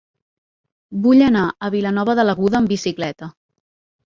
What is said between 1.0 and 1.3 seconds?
Vull